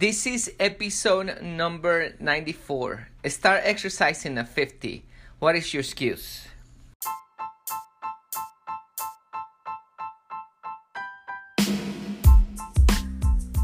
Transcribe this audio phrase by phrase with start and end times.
[0.00, 3.08] This is episode number 94.
[3.26, 5.04] Start exercising at 50.
[5.40, 6.48] What is your excuse?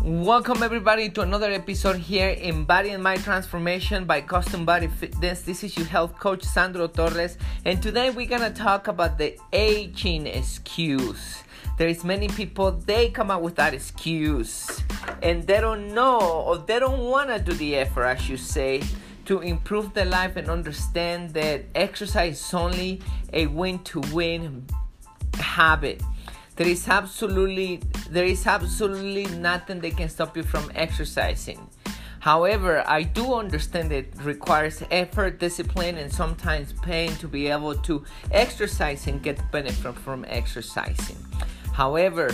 [0.05, 5.41] Welcome everybody to another episode here in Body and Mind Transformation by Custom Body Fitness.
[5.41, 10.27] This is your health coach Sandro Torres, and today we're gonna talk about the aging
[10.27, 11.43] excuse.
[11.79, 14.85] There is many people they come up with that excuse,
[15.23, 18.83] and they don't know or they don't wanna do the effort, I should say,
[19.27, 23.01] to improve their life and understand that exercise is only
[23.33, 24.67] a win-to-win
[25.35, 26.03] habit
[26.57, 31.69] there is absolutely there is absolutely nothing that can stop you from exercising.
[32.21, 38.05] However, I do understand it requires effort, discipline, and sometimes pain to be able to
[38.33, 41.19] exercise and get benefit from exercising.
[41.73, 42.31] However,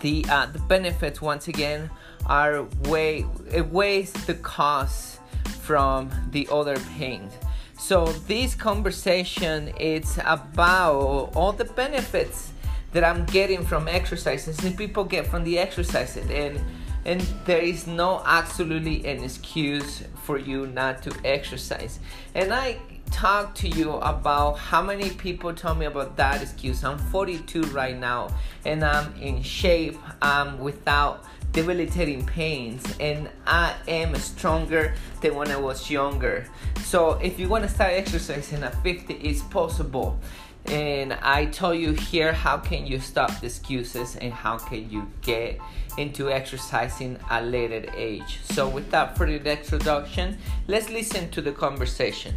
[0.00, 1.90] the uh, the benefits once again
[2.26, 7.30] are way it weighs the cost from the other pain.
[7.78, 12.52] So this conversation is about all the benefits
[12.92, 16.60] that I'm getting from exercising and people get from the exercising and
[17.06, 22.00] and there is no absolutely an excuse for you not to exercise
[22.34, 22.78] and I
[23.10, 27.96] talk to you about how many people tell me about that excuse I'm 42 right
[27.96, 35.50] now and I'm in shape I'm without debilitating pains and I am stronger than when
[35.50, 36.46] I was younger
[36.84, 40.18] so if you want to start exercising at 50 it's possible
[40.66, 45.10] and I tell you here how can you stop the excuses and how can you
[45.22, 45.58] get
[45.98, 48.40] into exercising at later age.
[48.44, 52.34] So without further introduction, let's listen to the conversation.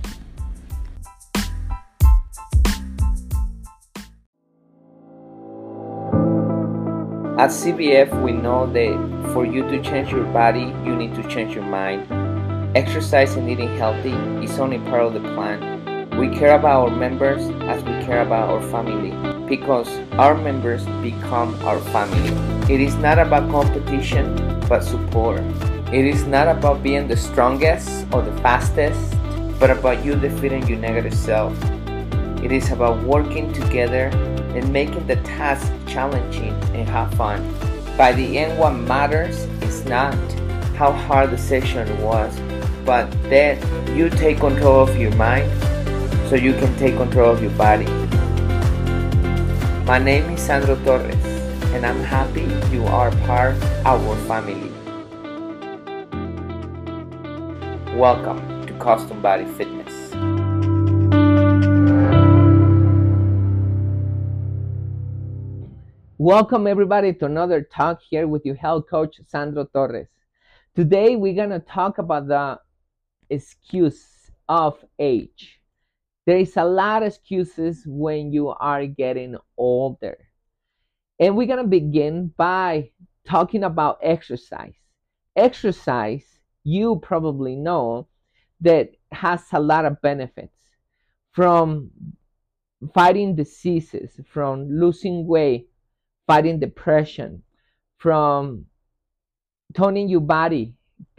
[7.37, 11.55] At CBF, we know that for you to change your body, you need to change
[11.55, 12.07] your mind.
[12.77, 15.73] Exercise and eating healthy is only part of the plan
[16.17, 19.11] we care about our members as we care about our family
[19.49, 22.29] because our members become our family.
[22.71, 24.35] It is not about competition
[24.69, 25.41] but support.
[25.91, 28.99] It is not about being the strongest or the fastest
[29.59, 31.57] but about you defeating your negative self.
[32.43, 34.11] It is about working together
[34.55, 37.41] and making the task challenging and have fun.
[37.97, 40.15] By the end, what matters is not
[40.75, 42.39] how hard the session was,
[42.85, 43.57] but that
[43.89, 45.51] you take control of your mind
[46.29, 47.85] so you can take control of your body.
[49.85, 51.15] My name is Sandro Torres,
[51.73, 54.71] and I'm happy you are part of our family.
[57.95, 59.82] Welcome to Custom Body Fitness.
[66.25, 70.07] Welcome everybody to another talk here with your health coach Sandro Torres.
[70.73, 72.59] Today we're going to talk about the
[73.29, 75.59] excuse of age.
[76.25, 80.17] There is a lot of excuses when you are getting older.
[81.19, 82.91] And we're going to begin by
[83.27, 84.75] talking about exercise.
[85.35, 88.07] Exercise, you probably know
[88.61, 90.55] that has a lot of benefits
[91.33, 91.91] from
[92.93, 95.67] fighting diseases, from losing weight,
[96.27, 97.43] fighting depression,
[97.97, 98.65] from
[99.73, 100.73] toning your body,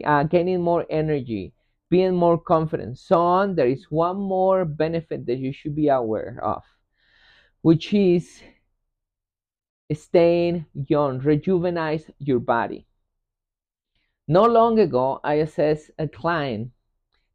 [0.04, 1.52] uh, gaining more energy,
[1.90, 6.38] being more confident, so on, there is one more benefit that you should be aware
[6.42, 6.62] of,
[7.62, 8.42] which is
[9.92, 12.86] staying young, rejuvenate your body.
[14.26, 16.70] Not long ago, I assessed a client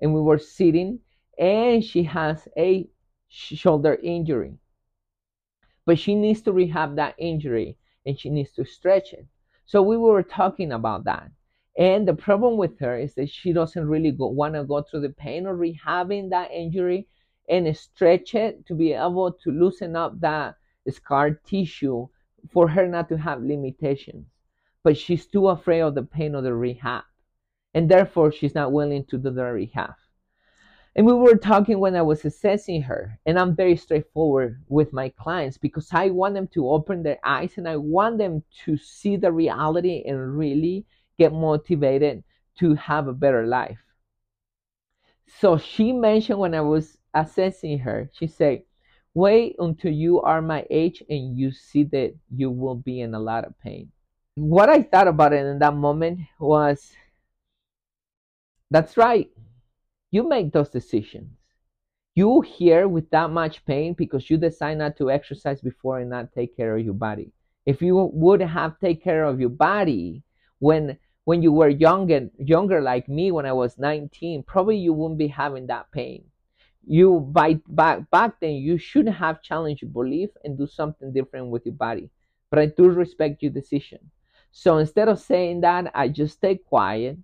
[0.01, 0.99] and we were sitting
[1.37, 2.89] and she has a
[3.29, 4.57] shoulder injury.
[5.89, 9.25] But she needs to rehab that injury and she needs to stretch it.
[9.65, 11.31] So we were talking about that.
[11.75, 15.09] And the problem with her is that she doesn't really want to go through the
[15.09, 17.07] pain of rehabbing that injury
[17.49, 20.57] and stretch it to be able to loosen up that
[20.91, 22.07] scar tissue
[22.51, 24.27] for her not to have limitations.
[24.83, 27.05] But she's too afraid of the pain of the rehab.
[27.73, 29.95] And therefore, she's not willing to do the rehab.
[30.99, 35.07] And we were talking when I was assessing her, and I'm very straightforward with my
[35.07, 39.15] clients because I want them to open their eyes and I want them to see
[39.15, 40.85] the reality and really
[41.17, 42.25] get motivated
[42.57, 43.79] to have a better life.
[45.39, 48.63] So she mentioned when I was assessing her, she said,
[49.13, 53.19] Wait until you are my age and you see that you will be in a
[53.21, 53.89] lot of pain.
[54.35, 56.91] What I thought about it in that moment was
[58.69, 59.29] that's right.
[60.11, 61.29] You make those decisions.
[62.15, 66.33] You here with that much pain because you decide not to exercise before and not
[66.33, 67.31] take care of your body.
[67.65, 70.23] If you would have take care of your body
[70.57, 75.19] when when you were younger younger like me when I was 19, probably you wouldn't
[75.19, 76.23] be having that pain.
[76.85, 81.51] You by back back then you should have challenged your belief and do something different
[81.51, 82.09] with your body.
[82.49, 83.99] But I do respect your decision.
[84.51, 87.19] So instead of saying that, I just stay quiet.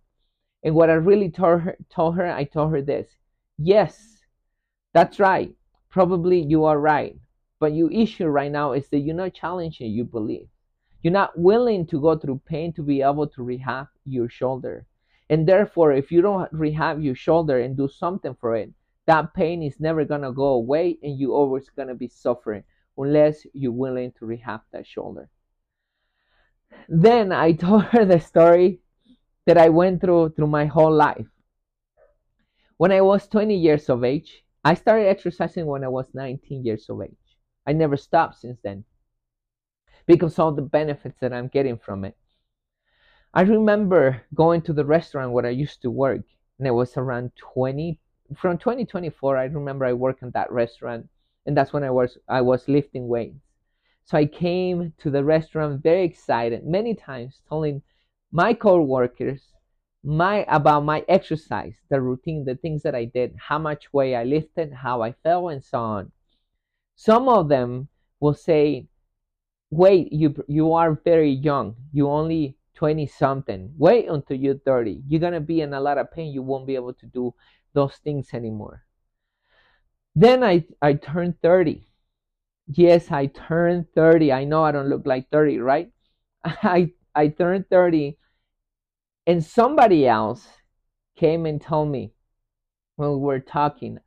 [0.66, 3.08] And what I really told her, told her, I told her this:
[3.60, 4.18] Yes,
[4.94, 5.54] that's right.
[5.90, 7.16] Probably you are right.
[7.60, 10.48] But your issue right now is that you're not challenging your belief.
[11.04, 14.88] You're not willing to go through pain to be able to rehab your shoulder.
[15.30, 18.74] And therefore, if you don't rehab your shoulder and do something for it,
[19.06, 22.64] that pain is never going to go away and you're always going to be suffering
[22.98, 25.30] unless you're willing to rehab that shoulder.
[26.90, 28.80] Then I told her the story
[29.46, 31.28] that I went through through my whole life.
[32.78, 36.90] When I was 20 years of age, I started exercising when I was 19 years
[36.90, 37.38] of age.
[37.66, 38.84] I never stopped since then
[40.06, 42.16] because all the benefits that I'm getting from it.
[43.34, 46.22] I remember going to the restaurant where I used to work,
[46.58, 48.00] and it was around 20
[48.36, 49.38] from 2024.
[49.38, 51.08] I remember I worked in that restaurant,
[51.46, 53.36] and that's when I was I was lifting weights.
[54.06, 57.82] So I came to the restaurant very excited, many times telling
[58.36, 59.42] my co-workers
[60.04, 64.24] my about my exercise, the routine, the things that I did, how much weight I
[64.24, 66.12] lifted, how I felt, and so on.
[66.96, 67.88] Some of them
[68.20, 68.88] will say,
[69.72, 71.76] wait you you are very young.
[71.94, 75.98] You only 20 something wait until you're 30 you're going to be in a lot
[75.98, 76.34] of pain.
[76.34, 77.34] You won't be able to do
[77.74, 78.84] those things anymore.
[80.14, 81.88] Then i i turned 30
[82.68, 85.90] yes i turned 30 i know i don't look like 30 right?
[86.44, 88.18] I i turned 30
[89.28, 90.48] and somebody else
[91.16, 92.14] came and told me
[92.96, 94.00] when we were talking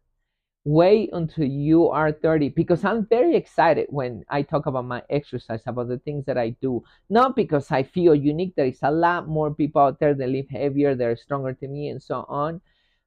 [0.69, 5.63] wait until you are 30 because I'm very excited when I talk about my exercise,
[5.67, 6.83] about the things that I do.
[7.09, 10.49] Not because I feel unique, there is a lot more people out there that live
[10.51, 12.61] heavier, they're stronger than me, and so on.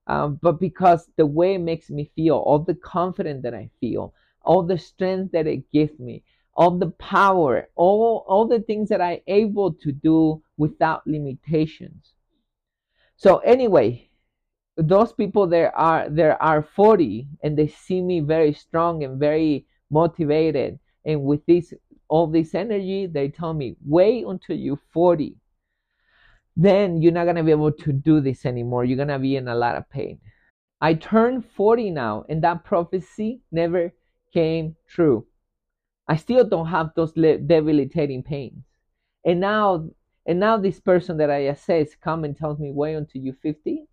[0.07, 4.15] Um, but because the way it makes me feel, all the confidence that I feel,
[4.41, 9.01] all the strength that it gives me, all the power, all, all the things that
[9.01, 12.13] I'm able to do without limitations.
[13.15, 14.09] So, anyway,
[14.77, 19.65] those people there are there are 40 and they see me very strong and very
[19.89, 20.79] motivated.
[21.05, 21.73] And with this
[22.07, 25.35] all this energy they tell me wait until you're 40
[26.57, 28.83] then you're not going to be able to do this anymore.
[28.83, 30.19] You're going to be in a lot of pain.
[30.81, 33.93] I turned 40 now and that prophecy never
[34.33, 35.25] came true
[36.07, 38.63] i still don't have those debilitating pains
[39.25, 39.87] and now
[40.25, 43.87] and now this person that i assess come and tells me wait until you're 50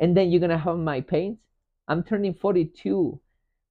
[0.00, 1.38] and then you're gonna have my pains.
[1.86, 3.20] I'm turning 42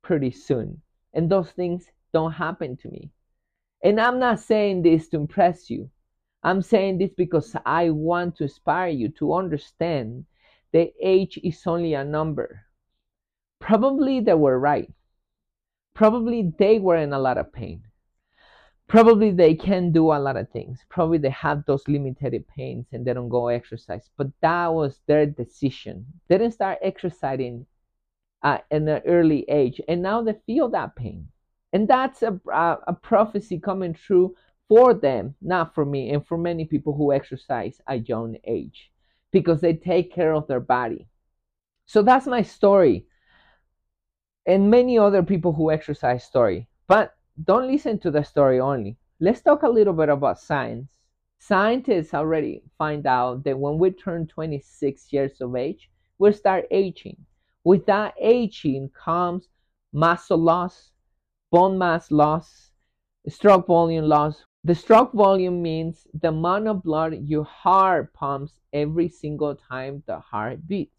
[0.04, 0.82] pretty soon,
[1.14, 3.10] and those things don't happen to me.
[3.84, 5.90] And I'm not saying this to impress you.
[6.44, 10.26] I'm saying this because I want to inspire you to understand
[10.72, 12.62] that age is only a number.
[13.60, 14.92] Probably they were right.
[16.00, 17.84] Probably they were in a lot of pain.
[18.88, 20.86] Probably they can do a lot of things.
[20.88, 24.10] Probably they have those limited pains and they don't go exercise.
[24.16, 26.06] But that was their decision.
[26.30, 27.66] They didn't start exercising
[28.44, 31.28] uh, at an early age and now they feel that pain.
[31.74, 34.38] And that's a, a, a prophecy coming true
[34.70, 38.90] for them not for me and for many people who exercise at young age
[39.34, 41.10] because they take care of their body.
[41.88, 43.06] So that's my story
[44.46, 47.16] and many other people who exercise story but
[47.46, 48.98] don't listen to the story only.
[49.20, 50.90] Let's talk a little bit about science.
[51.38, 57.16] Scientists already find out that when we turn 26 years of age, we start aging.
[57.64, 59.48] With that aging comes
[59.94, 60.92] muscle loss,
[61.52, 62.72] bone mass loss,
[63.28, 64.44] stroke volume loss.
[64.64, 70.20] The stroke volume means the amount of blood your heart pumps every single time the
[70.20, 70.99] heart beats.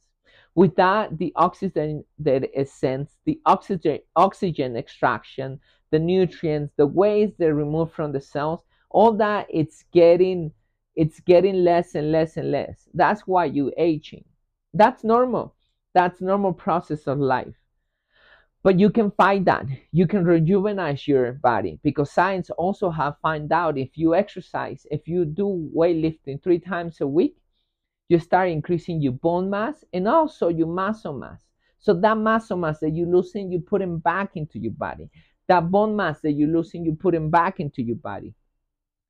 [0.61, 5.59] With that, the oxygen that is sent, the oxygen, oxygen extraction,
[5.91, 10.53] the nutrients, the waste they remove from the cells, all that it's getting
[10.97, 12.91] it's getting less and less and less.
[12.93, 14.27] That's why you aging.
[14.75, 15.55] That's normal.
[15.95, 17.57] That's normal process of life.
[18.63, 19.65] But you can fight that.
[19.93, 25.09] You can rejuvenate your body because science also have found out if you exercise, if
[25.09, 27.39] you do weightlifting three times a week,
[28.11, 31.41] you start increasing your bone mass and also your muscle mass.
[31.79, 35.09] So that muscle mass that you're losing, you put it back into your body
[35.51, 38.33] that bone mass that you're losing, you put them back into your body.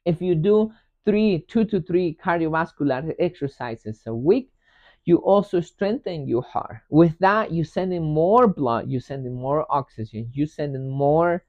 [0.07, 0.73] If you do
[1.05, 4.51] three, two to three cardiovascular exercises a week,
[5.05, 6.79] you also strengthen your heart.
[6.89, 10.89] With that, you send in more blood, you send in more oxygen, you send in
[10.89, 11.45] more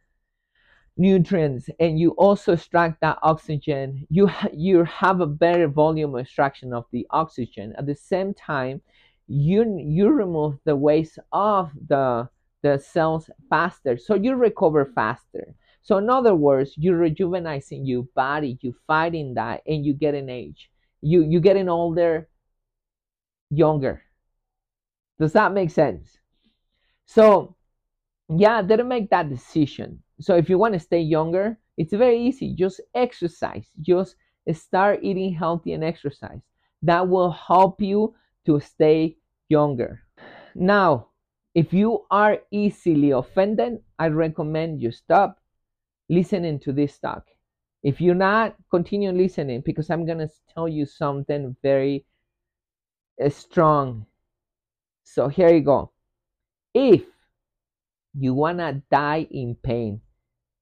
[1.01, 4.05] nutrients and you also extract that oxygen.
[4.10, 7.74] You you have a better volume extraction of the oxygen.
[7.77, 8.81] At the same time
[9.27, 12.29] you you remove the waste of the
[12.62, 15.55] the cells faster so you recover faster.
[15.81, 20.29] So in other words you're rejuvenating your body you fighting that and you get an
[20.29, 20.70] age.
[21.01, 22.29] You you getting older
[23.50, 24.03] younger.
[25.20, 26.20] Does that make sense?
[27.05, 27.55] So
[28.29, 32.54] yeah didn't make that decision so if you want to stay younger it's very easy
[32.56, 34.16] just exercise just
[34.54, 36.42] start eating healthy and exercise
[36.82, 38.13] that will help you
[38.46, 39.18] to stay
[39.50, 40.01] younger.
[40.56, 41.08] Now,
[41.54, 45.40] if you are easily offended, I recommend you stop
[46.10, 47.25] listening to this talk.
[47.84, 52.06] If you're not, continue listening because I'm going to tell you something very
[53.24, 54.06] uh, strong.
[55.04, 55.92] So here you go.
[56.74, 57.04] If
[58.18, 60.01] you want to die in pain,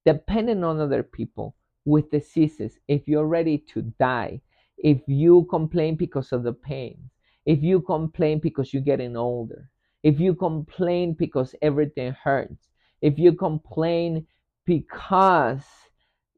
[0.04, 1.54] depending on other people
[1.84, 4.40] with diseases, if you're ready to die,
[4.78, 7.10] if you complain because of the pain,
[7.46, 9.70] if you complain because you're getting older,
[10.02, 12.68] if you complain because everything hurts,
[13.02, 14.26] if you complain
[14.66, 15.62] because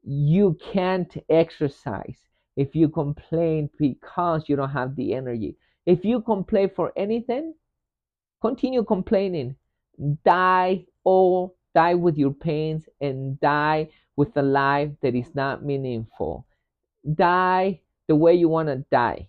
[0.03, 2.17] you can't exercise,
[2.55, 5.55] if you complain because you don't have the energy,
[5.85, 7.53] if you complain for anything,
[8.41, 9.55] continue complaining.
[10.25, 16.45] Die all, die with your pains, and die with a life that is not meaningful.
[17.15, 19.27] Die the way you want to die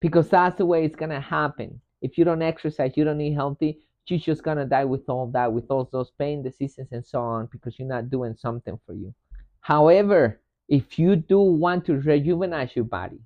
[0.00, 1.80] because that's the way it's gonna happen.
[2.02, 5.52] If you don't exercise, you don't eat healthy, you're just gonna die with all that,
[5.52, 9.14] with all those pain, diseases, and so on, because you're not doing something for you.
[9.60, 13.20] However, if you do want to rejuvenate your body,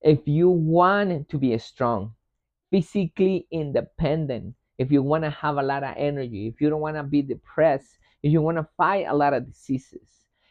[0.00, 2.14] if you want to be strong,
[2.70, 6.96] physically independent, if you want to have a lot of energy, if you don't want
[6.96, 10.08] to be depressed, if you want to fight a lot of diseases,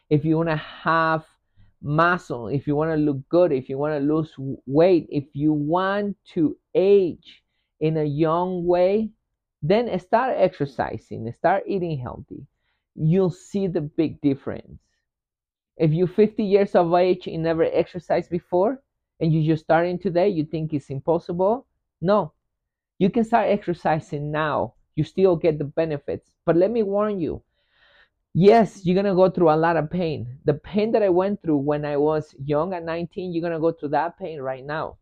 [0.08, 1.22] if you want to have
[1.82, 4.32] muscle, if you want to look good, if you want to lose
[4.66, 7.42] weight, if you want to age
[7.80, 9.10] in a young way,
[9.62, 12.46] then start exercising, start eating healthy.
[12.94, 14.80] You'll see the big difference.
[15.76, 18.82] If you're 50 years of age and never exercised before,
[19.20, 21.66] and you're just starting today, you think it's impossible?
[22.00, 22.32] No.
[23.02, 24.74] You can start exercising now.
[24.94, 26.30] You still get the benefits.
[26.46, 27.42] But let me warn you
[28.32, 30.38] yes, you're gonna go through a lot of pain.
[30.44, 33.72] The pain that I went through when I was young at 19, you're gonna go
[33.72, 34.98] through that pain right now.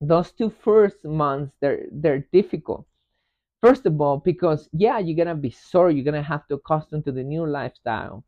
[0.00, 2.86] Those two first months, they're they're difficult.
[3.60, 7.12] First of all, because yeah, you're gonna be sore, you're gonna have to accustom to
[7.12, 8.24] the new lifestyle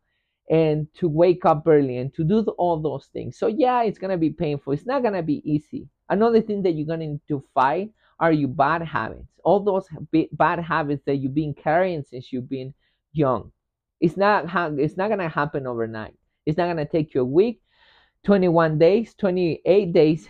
[0.51, 3.39] and to wake up early and to do all those things.
[3.39, 4.75] So yeah, it's gonna be painful.
[4.75, 5.89] It's not gonna be easy.
[6.11, 9.27] Another thing that you're gonna need to fight are your bad habits.
[9.43, 9.89] All those
[10.33, 12.73] bad habits that you've been carrying since you've been
[13.13, 13.51] young
[14.01, 14.47] it's not
[14.79, 16.15] it's not gonna happen overnight.
[16.47, 17.61] It's not gonna take you a week,
[18.25, 20.29] 21 days, 28 days,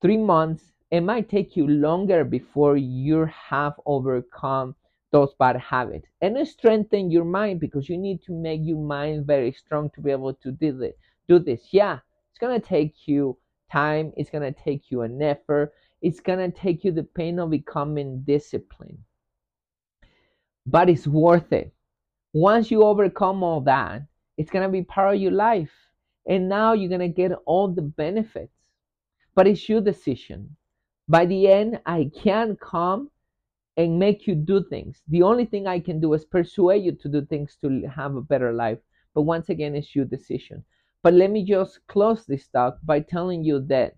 [0.00, 0.72] three months.
[0.90, 4.76] It might take you longer before you have overcome
[5.10, 9.50] those bad habits and strengthen your mind because you need to make your mind very
[9.50, 10.94] strong to be able to do this.
[11.28, 11.72] Do this.
[11.72, 11.98] Yeah,
[12.30, 13.36] it's gonna take you
[13.70, 14.12] time.
[14.16, 15.72] It's gonna take you an effort.
[16.02, 18.98] It's gonna take you the pain of becoming disciplined,
[20.66, 21.72] but it's worth it
[22.36, 24.02] once you overcome all that,
[24.36, 25.72] it's going to be part of your life.
[26.28, 28.52] And now you're going to get all the benefits.
[29.34, 30.54] But it's your decision.
[31.08, 33.10] By the end, I can't come
[33.78, 35.00] and make you do things.
[35.08, 38.20] The only thing I can do is persuade you to do things to have a
[38.20, 38.80] better life.
[39.14, 40.62] But once again, it's your decision.
[41.02, 43.94] But let me just close this talk by telling you that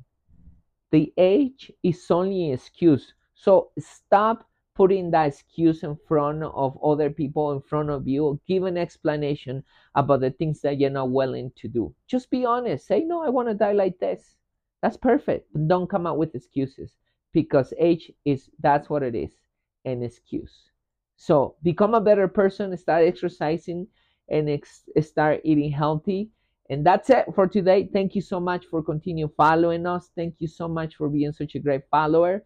[0.90, 3.14] the age is only an excuse.
[3.34, 8.62] So stop putting that excuse in front of other people in front of you give
[8.62, 9.64] an explanation
[9.96, 11.92] about the things that you're not willing to do.
[12.06, 12.86] Just be honest.
[12.86, 14.36] Say no i want to die like this.
[14.82, 16.96] That's perfect but don't come out with excuses
[17.32, 19.32] because age is that's what it is
[19.84, 20.70] an excuse.
[21.16, 23.88] So become a better person start exercising
[24.28, 26.30] and ex- start eating healthy
[26.70, 30.48] and that's it for today thank you so much for continue following us thank you
[30.48, 32.44] so much for being such a great follower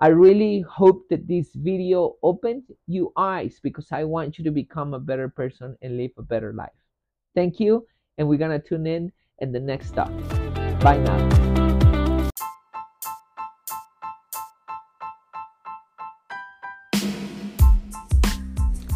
[0.00, 4.94] I really hope that this video opened your eyes because I want you to become
[4.94, 6.70] a better person and live a better life.
[7.34, 7.84] Thank you,
[8.16, 9.10] and we're gonna tune in
[9.40, 10.12] in the next stop.
[10.78, 11.18] Bye now.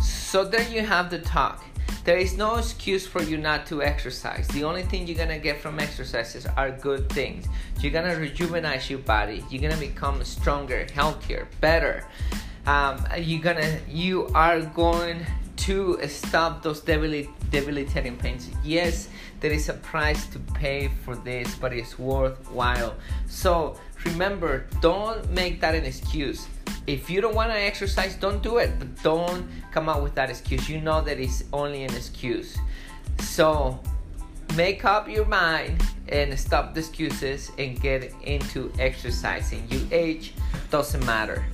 [0.01, 1.65] So there you have the talk.
[2.05, 4.49] There is no excuse for you not to exercise.
[4.49, 7.47] The only thing you're gonna get from exercises are good things.
[7.81, 9.45] You're gonna rejuvenate your body.
[9.51, 12.05] You're gonna become stronger, healthier, better.
[12.67, 15.25] Um, you're gonna, you are going
[15.59, 18.51] to stop those debilitating debilitating pains.
[18.65, 19.09] Yes,
[19.41, 22.97] there is a price to pay for this, but it's worthwhile.
[23.29, 26.47] So remember, don't make that an excuse.
[26.87, 28.79] If you don't want to exercise, don't do it.
[28.79, 30.69] But don't come out with that excuse.
[30.69, 32.57] You know that it's only an excuse.
[33.21, 33.79] So
[34.57, 39.67] make up your mind and stop the excuses and get into exercising.
[39.71, 40.35] Your age
[40.71, 41.45] doesn't matter.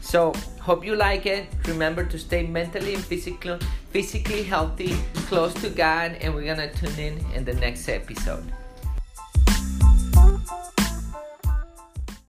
[0.00, 1.46] So hope you like it.
[1.66, 3.58] Remember to stay mentally and physically
[3.90, 4.92] physically healthy,
[5.30, 8.42] close to God, and we're gonna tune in in the next episode.